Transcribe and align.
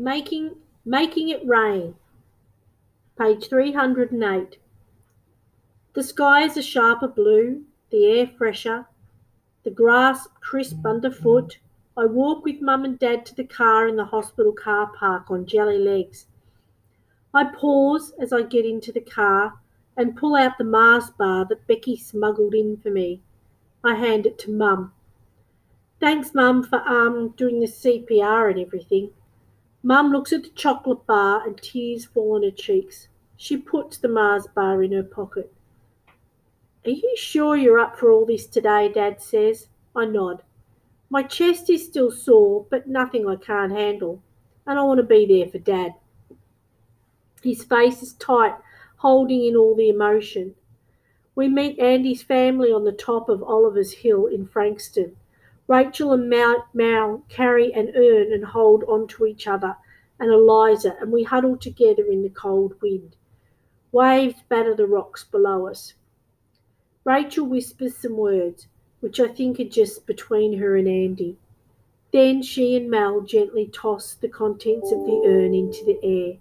Making, 0.00 0.56
making 0.86 1.28
it 1.28 1.46
rain. 1.46 1.94
Page 3.18 3.50
308. 3.50 4.56
The 5.92 6.02
sky 6.02 6.42
is 6.44 6.56
a 6.56 6.62
sharper 6.62 7.06
blue, 7.06 7.64
the 7.90 8.06
air 8.06 8.26
fresher, 8.26 8.86
the 9.62 9.70
grass 9.70 10.26
crisp 10.40 10.86
underfoot. 10.86 11.58
I 11.98 12.06
walk 12.06 12.46
with 12.46 12.62
mum 12.62 12.86
and 12.86 12.98
dad 12.98 13.26
to 13.26 13.34
the 13.34 13.44
car 13.44 13.86
in 13.86 13.96
the 13.96 14.06
hospital 14.06 14.52
car 14.52 14.90
park 14.98 15.30
on 15.30 15.44
jelly 15.44 15.78
legs. 15.78 16.24
I 17.34 17.44
pause 17.44 18.14
as 18.18 18.32
I 18.32 18.40
get 18.40 18.64
into 18.64 18.92
the 18.92 19.02
car 19.02 19.60
and 19.98 20.16
pull 20.16 20.34
out 20.34 20.56
the 20.56 20.64
Mars 20.64 21.10
bar 21.10 21.44
that 21.44 21.66
Becky 21.66 21.98
smuggled 21.98 22.54
in 22.54 22.78
for 22.78 22.90
me. 22.90 23.20
I 23.84 23.96
hand 23.96 24.24
it 24.24 24.38
to 24.38 24.50
mum. 24.50 24.94
Thanks, 26.00 26.32
mum, 26.32 26.62
for 26.62 26.78
um 26.88 27.34
doing 27.36 27.60
the 27.60 27.66
CPR 27.66 28.50
and 28.50 28.58
everything. 28.58 29.10
Mum 29.82 30.12
looks 30.12 30.32
at 30.32 30.42
the 30.42 30.50
chocolate 30.50 31.06
bar 31.06 31.46
and 31.46 31.56
tears 31.56 32.04
fall 32.04 32.34
on 32.34 32.42
her 32.42 32.50
cheeks. 32.50 33.08
She 33.36 33.56
puts 33.56 33.96
the 33.96 34.08
Mars 34.08 34.46
bar 34.54 34.82
in 34.82 34.92
her 34.92 35.02
pocket. 35.02 35.52
Are 36.84 36.90
you 36.90 37.14
sure 37.16 37.56
you're 37.56 37.78
up 37.78 37.98
for 37.98 38.10
all 38.10 38.26
this 38.26 38.46
today? 38.46 38.90
Dad 38.92 39.22
says. 39.22 39.68
I 39.94 40.04
nod. 40.04 40.42
My 41.08 41.22
chest 41.22 41.68
is 41.70 41.84
still 41.84 42.10
sore, 42.10 42.66
but 42.70 42.86
nothing 42.86 43.26
I 43.26 43.36
can't 43.36 43.72
handle, 43.72 44.22
and 44.66 44.78
I 44.78 44.82
want 44.82 44.98
to 44.98 45.04
be 45.04 45.26
there 45.26 45.50
for 45.50 45.58
Dad. 45.58 45.94
His 47.42 47.64
face 47.64 48.02
is 48.02 48.12
tight, 48.12 48.54
holding 48.98 49.44
in 49.44 49.56
all 49.56 49.74
the 49.74 49.88
emotion. 49.88 50.54
We 51.34 51.48
meet 51.48 51.78
Andy's 51.78 52.22
family 52.22 52.70
on 52.70 52.84
the 52.84 52.92
top 52.92 53.28
of 53.28 53.42
Oliver's 53.42 53.92
Hill 53.92 54.26
in 54.26 54.46
Frankston. 54.46 55.16
Rachel 55.70 56.12
and 56.12 56.28
Mal, 56.28 56.66
Mal 56.74 57.22
carry 57.28 57.72
an 57.72 57.92
urn 57.94 58.32
and 58.32 58.44
hold 58.44 58.82
on 58.88 59.06
to 59.06 59.24
each 59.24 59.46
other 59.46 59.76
and 60.18 60.32
Eliza, 60.32 60.96
and 61.00 61.12
we 61.12 61.22
huddle 61.22 61.56
together 61.56 62.04
in 62.06 62.24
the 62.24 62.28
cold 62.28 62.74
wind. 62.82 63.14
Waves 63.92 64.42
batter 64.48 64.74
the 64.74 64.88
rocks 64.88 65.22
below 65.22 65.68
us. 65.68 65.94
Rachel 67.04 67.46
whispers 67.46 67.96
some 67.96 68.16
words, 68.16 68.66
which 68.98 69.20
I 69.20 69.28
think 69.28 69.60
are 69.60 69.64
just 69.64 70.08
between 70.08 70.58
her 70.58 70.76
and 70.76 70.88
Andy. 70.88 71.38
Then 72.12 72.42
she 72.42 72.74
and 72.74 72.90
Mel 72.90 73.20
gently 73.20 73.68
toss 73.72 74.14
the 74.14 74.28
contents 74.28 74.90
of 74.90 75.06
the 75.06 75.22
urn 75.24 75.54
into 75.54 75.84
the 75.84 76.00
air. 76.02 76.38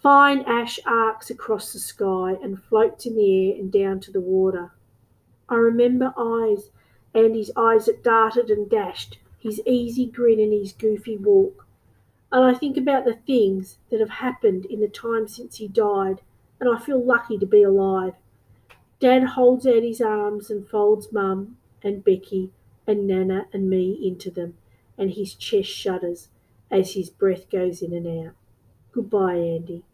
Fine 0.00 0.42
ash 0.42 0.78
arcs 0.86 1.30
across 1.30 1.72
the 1.72 1.80
sky 1.80 2.36
and 2.40 2.62
floats 2.62 3.06
in 3.06 3.16
the 3.16 3.50
air 3.50 3.56
and 3.58 3.72
down 3.72 3.98
to 3.98 4.12
the 4.12 4.20
water. 4.20 4.70
I 5.48 5.56
remember 5.56 6.14
eyes, 6.16 6.70
Andy's 7.14 7.50
eyes 7.56 7.86
that 7.86 8.04
darted 8.04 8.50
and 8.50 8.68
dashed, 8.68 9.18
his 9.38 9.60
easy 9.66 10.06
grin 10.06 10.40
and 10.40 10.52
his 10.52 10.72
goofy 10.72 11.16
walk. 11.16 11.66
And 12.30 12.44
I 12.44 12.54
think 12.54 12.76
about 12.76 13.04
the 13.04 13.18
things 13.26 13.78
that 13.90 14.00
have 14.00 14.10
happened 14.10 14.66
in 14.66 14.80
the 14.80 14.88
time 14.88 15.28
since 15.28 15.56
he 15.56 15.68
died, 15.68 16.20
and 16.60 16.68
I 16.68 16.78
feel 16.78 17.02
lucky 17.02 17.38
to 17.38 17.46
be 17.46 17.62
alive. 17.62 18.14
Dad 19.00 19.24
holds 19.24 19.64
his 19.64 20.00
arms 20.00 20.50
and 20.50 20.68
folds 20.68 21.12
Mum 21.12 21.56
and 21.82 22.04
Becky 22.04 22.50
and 22.86 23.06
Nana 23.06 23.46
and 23.52 23.70
me 23.70 23.92
into 23.92 24.30
them, 24.30 24.54
and 24.96 25.12
his 25.12 25.34
chest 25.34 25.70
shudders 25.70 26.28
as 26.70 26.94
his 26.94 27.08
breath 27.08 27.48
goes 27.50 27.80
in 27.80 27.92
and 27.92 28.26
out. 28.26 28.34
Goodbye, 28.92 29.36
Andy. 29.36 29.84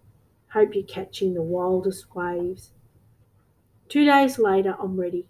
Hope 0.49 0.75
you're 0.75 0.85
catching 0.85 1.35
the 1.35 1.43
wildest 1.43 2.15
waves. 2.15 2.71
Two 3.89 4.05
days 4.05 4.39
later, 4.39 4.77
I'm 4.81 4.99
ready. 4.99 5.27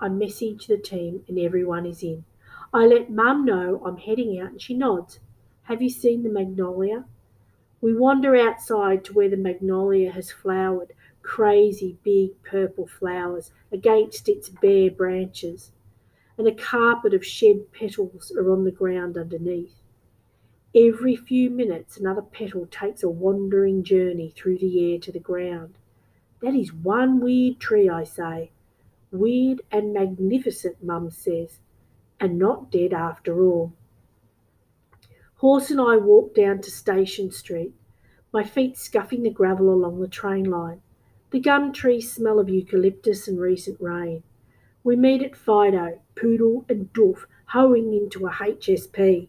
I 0.00 0.08
message 0.08 0.66
the 0.66 0.76
team 0.76 1.24
and 1.28 1.38
everyone 1.38 1.86
is 1.86 2.02
in. 2.02 2.24
I 2.72 2.86
let 2.86 3.10
Mum 3.10 3.44
know 3.44 3.82
I'm 3.84 3.96
heading 3.96 4.38
out 4.40 4.50
and 4.50 4.60
she 4.60 4.74
nods. 4.74 5.20
Have 5.64 5.80
you 5.80 5.88
seen 5.88 6.22
the 6.22 6.28
magnolia? 6.28 7.04
We 7.80 7.94
wander 7.94 8.34
outside 8.34 9.04
to 9.04 9.12
where 9.12 9.28
the 9.28 9.36
magnolia 9.36 10.10
has 10.12 10.30
flowered, 10.30 10.92
crazy 11.22 11.98
big 12.02 12.42
purple 12.42 12.86
flowers 12.86 13.52
against 13.70 14.28
its 14.28 14.48
bare 14.48 14.90
branches, 14.90 15.70
and 16.36 16.48
a 16.48 16.54
carpet 16.54 17.14
of 17.14 17.24
shed 17.24 17.72
petals 17.72 18.32
are 18.36 18.50
on 18.50 18.64
the 18.64 18.70
ground 18.70 19.16
underneath. 19.16 19.74
Every 20.74 21.14
few 21.14 21.50
minutes, 21.50 21.96
another 21.96 22.22
petal 22.22 22.66
takes 22.66 23.02
a 23.02 23.08
wandering 23.08 23.84
journey 23.84 24.32
through 24.34 24.58
the 24.58 24.92
air 24.92 24.98
to 24.98 25.12
the 25.12 25.20
ground. 25.20 25.74
That 26.40 26.54
is 26.54 26.72
one 26.72 27.20
weird 27.20 27.60
tree, 27.60 27.88
I 27.88 28.04
say. 28.04 28.50
Weird 29.14 29.62
and 29.70 29.94
magnificent, 29.94 30.82
Mum 30.82 31.08
says, 31.08 31.60
and 32.18 32.36
not 32.36 32.72
dead 32.72 32.92
after 32.92 33.44
all. 33.44 33.72
Horse 35.36 35.70
and 35.70 35.80
I 35.80 35.98
walk 35.98 36.34
down 36.34 36.62
to 36.62 36.70
Station 36.72 37.30
Street, 37.30 37.74
my 38.32 38.42
feet 38.42 38.76
scuffing 38.76 39.22
the 39.22 39.30
gravel 39.30 39.72
along 39.72 40.00
the 40.00 40.08
train 40.08 40.50
line. 40.50 40.80
The 41.30 41.38
gum 41.38 41.72
trees 41.72 42.10
smell 42.10 42.40
of 42.40 42.48
eucalyptus 42.48 43.28
and 43.28 43.38
recent 43.38 43.80
rain. 43.80 44.24
We 44.82 44.96
meet 44.96 45.22
at 45.22 45.36
Fido, 45.36 46.00
Poodle 46.16 46.64
and 46.68 46.92
Doof, 46.92 47.26
hoeing 47.50 47.94
into 47.94 48.26
a 48.26 48.30
HSP. 48.30 49.28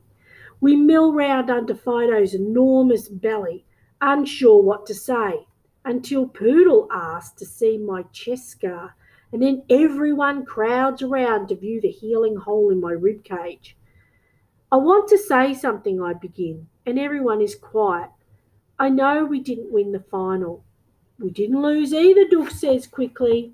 We 0.59 0.75
mill 0.75 1.13
round 1.13 1.51
under 1.51 1.75
Fido's 1.75 2.33
enormous 2.33 3.07
belly, 3.07 3.65
unsure 4.01 4.63
what 4.63 4.87
to 4.87 4.95
say, 4.95 5.45
until 5.83 6.27
Poodle 6.27 6.87
asks 6.91 7.37
to 7.37 7.45
see 7.45 7.77
my 7.77 8.01
chest 8.11 8.49
scar, 8.49 8.95
and 9.35 9.43
then 9.43 9.63
everyone 9.69 10.45
crowds 10.45 11.01
around 11.01 11.49
to 11.49 11.57
view 11.57 11.81
the 11.81 11.91
healing 11.91 12.37
hole 12.37 12.69
in 12.69 12.79
my 12.79 12.93
rib 12.93 13.25
cage. 13.25 13.75
I 14.71 14.77
want 14.77 15.09
to 15.09 15.17
say 15.17 15.53
something, 15.53 16.01
I 16.01 16.13
begin, 16.13 16.67
and 16.85 16.97
everyone 16.97 17.41
is 17.41 17.53
quiet. 17.53 18.11
I 18.79 18.87
know 18.87 19.25
we 19.25 19.41
didn't 19.41 19.73
win 19.73 19.91
the 19.91 19.99
final. 19.99 20.63
We 21.19 21.31
didn't 21.31 21.61
lose 21.61 21.93
either, 21.93 22.23
Doof 22.23 22.49
says 22.49 22.87
quickly. 22.87 23.51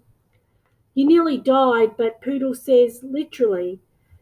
You 0.94 1.08
nearly 1.08 1.40
died, 1.40 1.98
but 1.98 2.22
Poodle 2.22 2.54
says 2.54 3.00
literally 3.02 3.80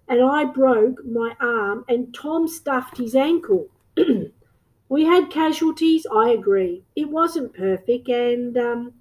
and 0.08 0.24
I 0.24 0.46
broke 0.46 1.06
my 1.06 1.36
arm 1.42 1.84
and 1.90 2.16
Tom 2.16 2.48
stuffed 2.48 3.00
his 3.00 3.16
ankle. 3.16 3.68
we 4.90 5.04
had 5.04 5.30
casualties, 5.30 6.08
I 6.10 6.30
agree. 6.30 6.86
It 6.96 7.10
wasn't 7.10 7.54
perfect, 7.54 8.08
and 8.08 8.58
um, 8.58 8.94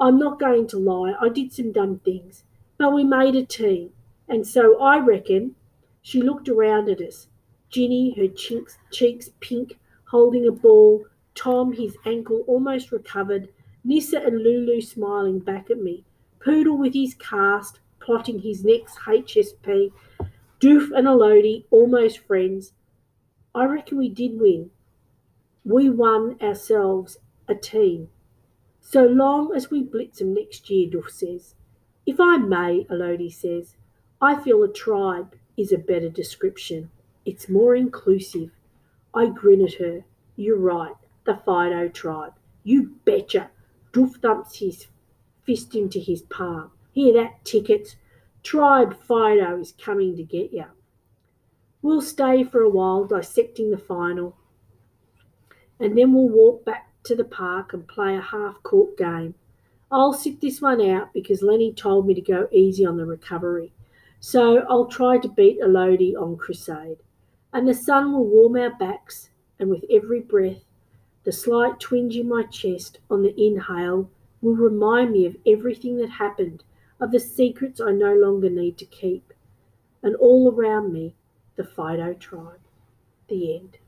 I'm 0.00 0.18
not 0.18 0.38
going 0.38 0.68
to 0.68 0.78
lie, 0.78 1.14
I 1.20 1.28
did 1.28 1.52
some 1.52 1.72
dumb 1.72 1.98
things, 1.98 2.44
but 2.76 2.92
we 2.92 3.02
made 3.04 3.34
a 3.34 3.44
team. 3.44 3.90
And 4.28 4.46
so 4.46 4.80
I 4.80 4.98
reckon 4.98 5.56
she 6.02 6.22
looked 6.22 6.48
around 6.48 6.88
at 6.88 7.00
us. 7.00 7.26
Ginny, 7.70 8.14
her 8.16 8.28
cheeks, 8.28 8.78
cheeks 8.92 9.30
pink, 9.40 9.78
holding 10.04 10.46
a 10.46 10.52
ball, 10.52 11.04
Tom, 11.34 11.72
his 11.72 11.96
ankle 12.04 12.44
almost 12.46 12.92
recovered, 12.92 13.48
Nissa 13.84 14.20
and 14.20 14.42
Lulu 14.42 14.80
smiling 14.80 15.38
back 15.38 15.70
at 15.70 15.78
me, 15.78 16.04
Poodle 16.40 16.78
with 16.78 16.94
his 16.94 17.14
cast, 17.14 17.80
plotting 18.00 18.40
his 18.40 18.64
next 18.64 18.98
HSP, 19.00 19.92
Doof 20.60 20.96
and 20.96 21.06
Elodie, 21.06 21.66
almost 21.70 22.18
friends. 22.18 22.72
I 23.54 23.64
reckon 23.64 23.98
we 23.98 24.08
did 24.08 24.40
win. 24.40 24.70
We 25.64 25.90
won 25.90 26.36
ourselves 26.40 27.18
a 27.48 27.54
team. 27.54 28.08
So 28.90 29.04
long 29.04 29.54
as 29.54 29.70
we 29.70 29.82
blitz 29.82 30.18
them 30.20 30.32
next 30.32 30.70
year, 30.70 30.88
Doof 30.88 31.10
says. 31.10 31.54
If 32.06 32.18
I 32.18 32.38
may, 32.38 32.86
Elodie 32.88 33.28
says, 33.28 33.76
I 34.18 34.42
feel 34.42 34.62
a 34.62 34.72
tribe 34.72 35.34
is 35.58 35.72
a 35.72 35.76
better 35.76 36.08
description. 36.08 36.90
It's 37.26 37.50
more 37.50 37.74
inclusive. 37.74 38.50
I 39.12 39.26
grin 39.26 39.62
at 39.62 39.74
her. 39.74 40.06
You're 40.36 40.56
right, 40.56 40.94
the 41.26 41.36
Fido 41.36 41.88
tribe. 41.88 42.32
You 42.64 42.94
betcha. 43.04 43.50
Doof 43.92 44.22
thumps 44.22 44.56
his 44.60 44.86
fist 45.44 45.74
into 45.74 45.98
his 45.98 46.22
palm. 46.22 46.70
Hear 46.92 47.12
that, 47.12 47.44
tickets? 47.44 47.96
Tribe 48.42 48.96
Fido 49.02 49.60
is 49.60 49.72
coming 49.72 50.16
to 50.16 50.22
get 50.22 50.50
you. 50.50 50.64
We'll 51.82 52.00
stay 52.00 52.42
for 52.42 52.62
a 52.62 52.70
while 52.70 53.04
dissecting 53.04 53.70
the 53.70 53.76
final, 53.76 54.34
and 55.78 55.98
then 55.98 56.14
we'll 56.14 56.30
walk 56.30 56.64
back 56.64 56.87
to 57.04 57.14
the 57.14 57.24
park 57.24 57.72
and 57.72 57.86
play 57.86 58.16
a 58.16 58.20
half 58.20 58.62
court 58.62 58.96
game. 58.96 59.34
I'll 59.90 60.12
sit 60.12 60.40
this 60.40 60.60
one 60.60 60.80
out 60.82 61.12
because 61.14 61.42
Lenny 61.42 61.72
told 61.72 62.06
me 62.06 62.14
to 62.14 62.20
go 62.20 62.48
easy 62.52 62.84
on 62.84 62.96
the 62.96 63.06
recovery. 63.06 63.72
So 64.20 64.66
I'll 64.68 64.86
try 64.86 65.18
to 65.18 65.28
beat 65.28 65.60
Elodie 65.60 66.16
on 66.16 66.36
Crusade. 66.36 66.98
And 67.52 67.66
the 67.66 67.74
sun 67.74 68.12
will 68.12 68.26
warm 68.26 68.56
our 68.56 68.74
backs, 68.76 69.30
and 69.58 69.70
with 69.70 69.84
every 69.90 70.20
breath, 70.20 70.64
the 71.24 71.32
slight 71.32 71.80
twinge 71.80 72.16
in 72.16 72.28
my 72.28 72.42
chest 72.44 72.98
on 73.10 73.22
the 73.22 73.34
inhale 73.40 74.10
will 74.42 74.56
remind 74.56 75.12
me 75.12 75.26
of 75.26 75.36
everything 75.46 75.96
that 75.98 76.10
happened 76.10 76.64
of 77.00 77.10
the 77.10 77.20
secrets 77.20 77.80
I 77.80 77.92
no 77.92 78.14
longer 78.14 78.50
need 78.50 78.76
to 78.78 78.84
keep, 78.84 79.32
and 80.02 80.14
all 80.16 80.52
around 80.52 80.92
me, 80.92 81.14
the 81.56 81.64
Fido 81.64 82.14
tribe. 82.14 82.60
The 83.28 83.56
end. 83.56 83.78